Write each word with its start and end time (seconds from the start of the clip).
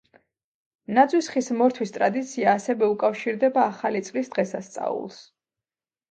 ნაძვის 0.97 1.27
ხის 1.33 1.49
მორთვის 1.57 1.91
ტრადიცია 1.97 2.55
ასევე 2.59 2.87
უკავშირდება 2.93 3.65
ახალი 3.73 4.01
წლის 4.09 4.33
დღესასწაულს. 4.37 5.21